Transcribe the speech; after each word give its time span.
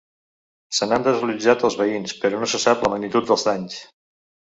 Se 0.77 0.85
n’han 0.87 1.03
desallotjat 1.07 1.65
els 1.69 1.77
veïns, 1.81 2.15
però 2.23 2.39
no 2.45 2.49
se 2.55 2.61
sap 2.65 2.81
la 2.87 2.91
magnitud 2.95 3.29
dels 3.33 3.45
danys. 3.51 3.77